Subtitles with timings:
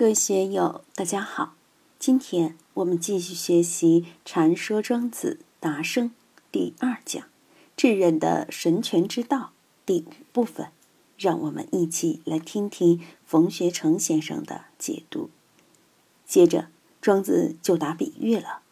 [0.00, 1.52] 各位学友，大家好！
[1.98, 6.08] 今天我们继续学习《禅说庄子达生》
[6.50, 7.24] 第二讲
[7.76, 9.52] “智人的神权之道”
[9.84, 10.68] 第五部分，
[11.18, 15.28] 让我们一起来听听冯学成先生的解读。
[16.26, 16.68] 接着，
[17.02, 18.62] 庄子就打比喻了：“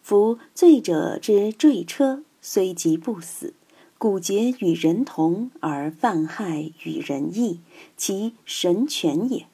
[0.00, 3.52] 夫醉者之坠车，虽即不死，
[3.98, 7.60] 骨节与人同，而犯害与人异，
[7.98, 9.44] 其神权也。”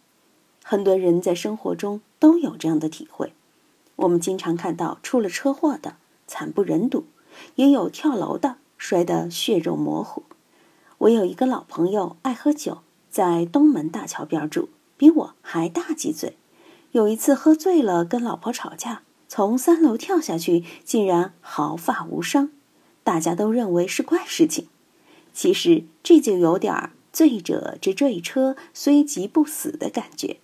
[0.68, 3.32] 很多人在生活中都有这样的体会。
[3.94, 5.94] 我们经常看到出了车祸的
[6.26, 7.04] 惨不忍睹，
[7.54, 10.24] 也有跳楼的摔得血肉模糊。
[10.98, 16.36] 我有一个老朋友爱喝酒，在东门大桥边住，比我还大几岁。
[16.90, 22.50] 有一次喝醉了，跟老婆吵架，从三楼跳下去，竟然毫发无伤。
[23.04, 24.66] 大家都认为是怪事情。
[25.32, 30.38] 其实这就有点“醉者之坠车，虽即不死”的感觉。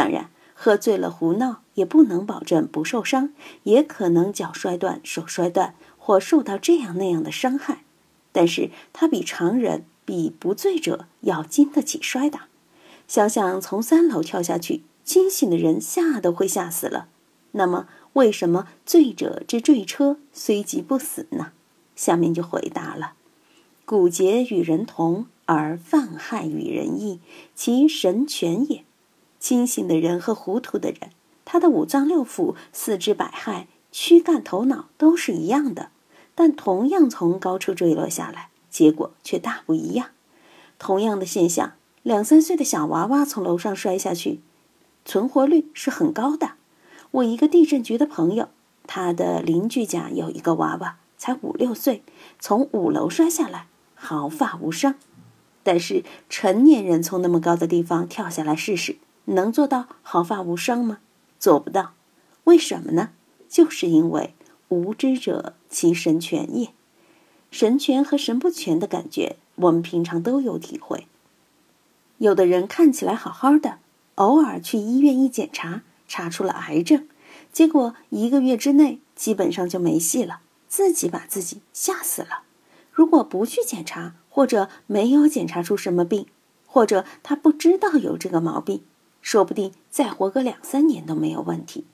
[0.00, 7.82] 当然，喝醉了胡闹也不能保证不受伤，也可能脚摔断、手摔断，或受到这样那样的伤害。
[8.32, 12.46] 但是，他比常人、比不醉者要经得起摔打。
[13.06, 17.08] 想想从三楼跳下去，清醒的人吓得会吓死了。
[17.50, 21.52] 那么，为什么醉者之坠车虽即不死呢？
[21.94, 23.12] 下面就回答了：
[23.84, 27.20] 骨节与人同，而犯害与人异，
[27.54, 28.86] 其神全也。
[29.40, 31.10] 清醒的人和糊涂的人，
[31.44, 35.90] 他的五脏六腑、四肢百骸、躯干、头脑都是一样的，
[36.36, 40.10] 但同样从高处坠落下来，结果却大不一样。
[40.78, 44.40] 同样的现象，两三岁的小娃娃从楼上摔下去，
[45.04, 46.52] 存活率是很高的。
[47.10, 48.48] 我一个地震局的朋友，
[48.86, 52.02] 他的邻居家有一个娃娃，才五六岁，
[52.38, 54.94] 从五楼摔下来，毫发无伤。
[55.62, 58.96] 但是成年人从那么高的地方跳下来试试。
[59.34, 60.98] 能做到毫发无伤吗？
[61.38, 61.92] 做不到。
[62.44, 63.10] 为什么呢？
[63.48, 64.34] 就是因为
[64.68, 66.70] 无知者其神权也。
[67.50, 71.06] 神权和神不全的感觉，我们平常都有体会。
[72.18, 73.78] 有的人看起来好好的，
[74.16, 77.08] 偶尔去医院一检查，查出了癌症，
[77.52, 82.42] 结果一个月之内基本上就没戏了，自己把自己吓死了。
[82.92, 86.26] 如果不去检查，或者没有检查出什么病，
[86.66, 88.82] 或者他不知道有这个毛病。
[89.20, 91.84] 说不定再活个两三年都没有问题。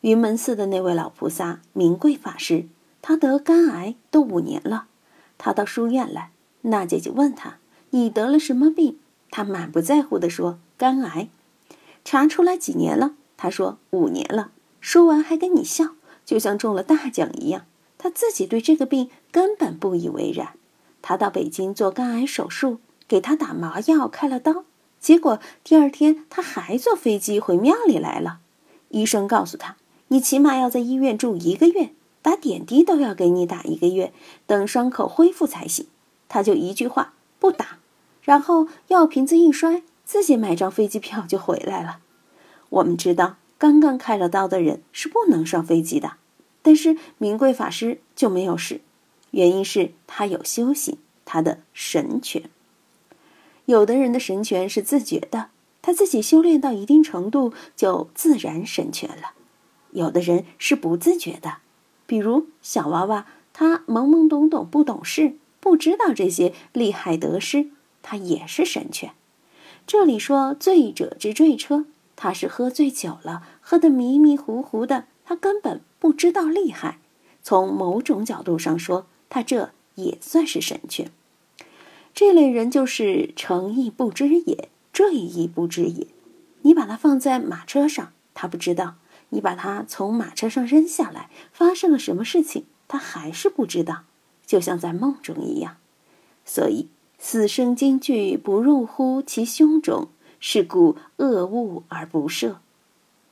[0.00, 2.66] 云门寺的那位老菩萨明贵法师，
[3.02, 4.86] 他得肝癌都五年了。
[5.36, 7.58] 他到书院来，娜姐姐问他
[7.90, 8.98] ：“你得了什么病？”
[9.30, 11.28] 他满不在乎地说：“肝癌。”
[12.04, 13.14] 查出来几年了？
[13.36, 14.50] 他说：“五年了。”
[14.80, 15.90] 说完还跟你笑，
[16.24, 17.66] 就像中了大奖一样。
[17.98, 20.54] 他自己对这个病根本不以为然。
[21.02, 24.64] 他到北京做肝癌手术，给他打麻药，开了刀。
[25.00, 28.40] 结果第二天，他还坐飞机回庙里来了。
[28.90, 29.76] 医生告诉他
[30.08, 31.90] ：“你起码要在医院住一个月，
[32.20, 34.12] 打点滴都要给你打一个月，
[34.46, 35.86] 等伤口恢复才行。”
[36.28, 37.78] 他就一句话不打，
[38.22, 42.00] 然后药瓶子一摔，自己买张飞机票就回来了。
[42.68, 46.12] 我们知道，刚刚开了刀的人是不能上飞机的，
[46.62, 48.80] 但是明贵法师就没有事，
[49.30, 52.50] 原因是他有修行，他的神权。
[53.70, 55.50] 有的人的神权是自觉的，
[55.80, 59.34] 他自己修炼到一定程度就自然神权了；
[59.92, 61.58] 有的人是不自觉的，
[62.04, 67.68] 比如小娃娃，他懵懵懂懂不懂事，不知道这些利害得失，
[68.02, 69.12] 他也是神权。
[69.86, 71.84] 这里说醉者之坠车，
[72.16, 76.98] 他是喝醉酒了，喝得迷迷糊糊的，他根本不知道利害。
[77.44, 81.12] 从某种角度上说，他这也算是神权。
[82.12, 86.06] 这类人就是诚意不知也，坠意不知也。
[86.62, 88.96] 你把他放在马车上，他不知道；
[89.30, 94.02] 你把他从马车上扔下来，发生了什么事情，他还是不知道，
[94.44, 95.76] 就像在梦中一样。
[96.44, 96.88] 所以，
[97.18, 100.08] 死生惊惧不入乎其胸中，
[100.40, 102.56] 是故恶物而不赦。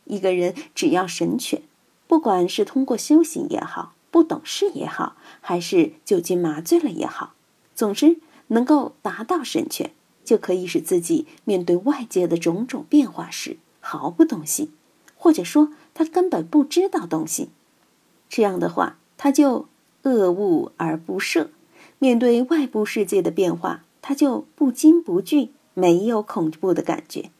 [0.04, 1.60] 一个人只要神犬，
[2.06, 7.34] 不管是通过修行也好，不懂事也好，还是酒精麻醉了也好，
[7.74, 8.20] 总之。
[8.48, 9.90] 能够达到神权，
[10.24, 14.70] 就可以使自己面对外界的种种变化时毫不动心，
[15.16, 17.48] 或者说他根本不知道动心。
[18.28, 19.68] 这样的话，他就
[20.02, 21.48] 恶恶而不赦，
[21.98, 27.30] 面对外部世界的变化，他就不惊不惧，没有恐怖的感觉。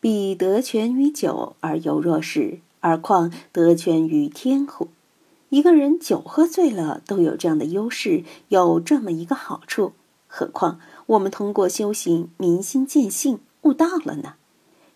[0.00, 4.88] 彼得权于酒而犹若是，而况得权于天乎？
[5.48, 9.92] 一个人酒喝醉了都有这样的优势，有这么一个好处。
[10.28, 14.34] 何况我们通过修行明心见性悟道了呢？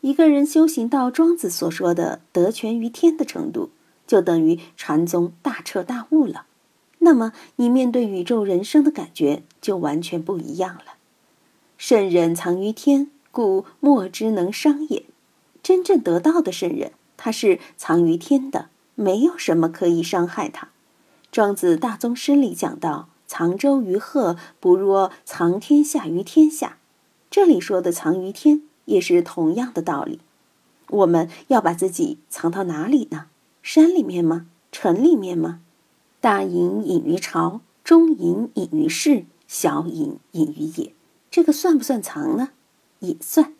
[0.02, 3.70] 一个人修行到庄子所说的得权于天的程度，
[4.06, 6.46] 就等于禅宗大彻大悟了。
[6.98, 10.94] 那么，你面对宇宙人生的感觉就完全不一样了。
[11.76, 15.04] 圣人藏于天，故莫之能伤也。
[15.62, 20.68] 真正得道的圣人，他是藏于天的，没有什么可以伤害他。
[21.30, 26.76] 庄子大宗师里讲到：“藏舟于壑，不若藏天下于天下。”
[27.32, 30.20] 这里说的藏于天，也是同样的道理。
[30.90, 33.28] 我们要把自己藏到哪里呢？
[33.62, 34.48] 山里面吗？
[34.70, 35.60] 城里面吗？
[36.20, 40.92] 大隐隐于朝，中隐隐于市，小隐隐于野。
[41.30, 42.50] 这个算不算藏呢？
[42.98, 43.54] 也算。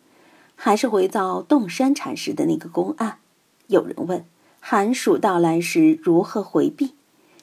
[0.55, 3.21] 还是回到洞山禅师的那个公案。
[3.69, 4.27] 有人问：
[4.61, 6.93] 寒暑到来时如何回避？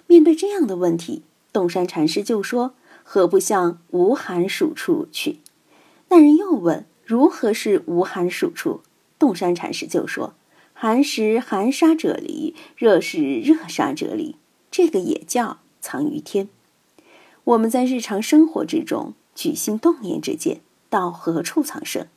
[0.05, 2.73] 面对这样的问题，洞山禅师就说
[3.03, 5.39] ：“何不向无寒暑处去？”
[6.09, 8.81] 那人又问：“如何是无寒暑处？”
[9.17, 10.33] 洞山禅师就说
[10.73, 14.35] ：“寒时寒沙者离，热时热沙者离。
[14.71, 16.47] 这个也叫藏于天。
[17.43, 22.07] 我们在日常生活之中，举心动念之间，到何处藏身？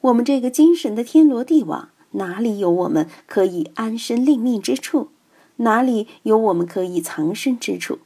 [0.00, 5.10] 我们这个精神的天罗地网，哪里有我们可以安身立命之处？
[5.56, 7.98] 哪里有我们可以藏身之处？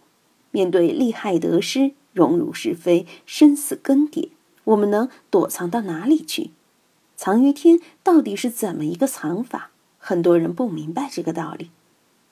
[0.53, 4.29] 面对利害得失、荣辱是非、生死更迭。
[4.65, 6.51] 我们能躲藏到哪里去？
[7.17, 9.71] 藏于天到底是怎么一个藏法？
[9.99, 11.71] 很多人不明白这个道理。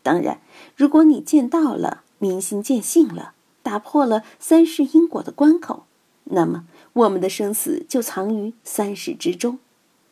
[0.02, 0.40] 当然，
[0.76, 5.87] 如果你见到了，明心见性了，打破了三世因果的关口，
[6.25, 9.58] 那么我们的生死就藏于三世之中。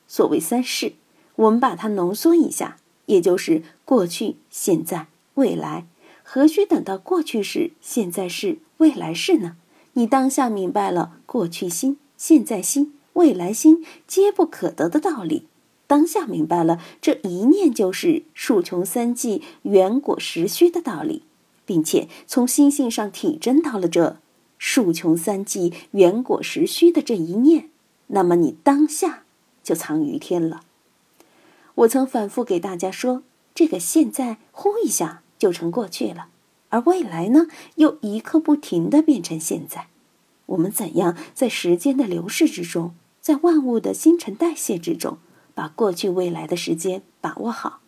[0.07, 0.93] 所谓三世，
[1.37, 2.77] 我们把它浓缩一下，
[3.07, 5.87] 也就是过去、现在、未来。
[6.31, 9.57] 何须等到过去式、现在式、未来式呢？
[9.95, 11.97] 你当下明白了过去心。
[12.19, 15.47] 现在心、未来心皆不可得的道理，
[15.87, 21.23] 当下明白了，这一念就是数穷三际、缘果实虚的道理，
[21.65, 24.19] 并且从心性上体证到了这
[24.59, 27.71] 数穷三际、缘果实虚的这一念，
[28.09, 29.23] 那么你当下
[29.65, 30.61] 就藏于天了。
[31.77, 33.23] 我曾反复给大家说，
[33.55, 36.29] 这个现在呼一下就成过去了，
[36.71, 37.47] 而未来呢，
[37.77, 39.89] 又一刻不停的变成现在。
[40.47, 45.19] 我们怎样在时间的流逝之中，在万物的新陈代谢之中，
[45.55, 47.81] 把过去未来的时间把握好？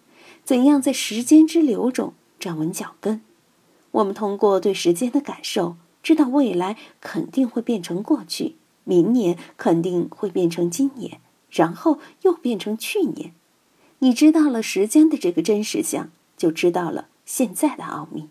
[0.45, 3.23] 怎样在时间之流中站稳脚跟？
[3.93, 11.21] 我们通过对时间的感受，知道未来肯定会变成过去，明年肯定会变成今年，
[11.51, 13.33] 然后又变成去年。
[13.99, 18.29] 你知道了时间的这个真实相，就知道了现在的奥秘。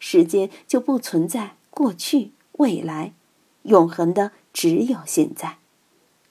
[0.00, 3.12] 时间就不存在过去、未来。
[3.62, 5.58] 永恒的只有现在，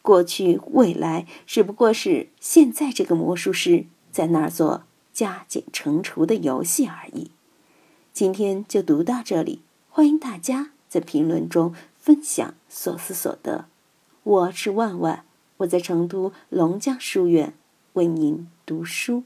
[0.01, 7.31] 过去、未来只不过是现在这个魔术师在那儿做加减乘除的游戏而已。
[8.11, 13.69] 今天就读到这里，欢迎大家在评论中分享所思所得。
[14.23, 15.23] 我是万万，
[15.59, 17.53] 我在成都龙江书院
[17.93, 19.23] 为您读书。